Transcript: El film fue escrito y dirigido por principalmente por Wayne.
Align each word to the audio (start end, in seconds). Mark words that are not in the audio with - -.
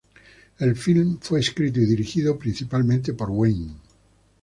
El 0.57 0.75
film 0.77 1.19
fue 1.21 1.41
escrito 1.41 1.79
y 1.79 1.85
dirigido 1.85 2.33
por 2.33 2.39
principalmente 2.39 3.13
por 3.13 3.29
Wayne. 3.29 3.75